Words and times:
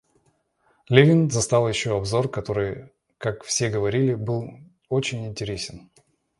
Левин 0.87 1.29
застал 1.29 1.69
еще 1.69 1.95
обзор, 1.95 2.27
который, 2.27 2.89
как 3.19 3.43
все 3.43 3.69
говорили, 3.69 4.15
был 4.15 4.49
очень 4.89 5.27
интересен. 5.27 5.91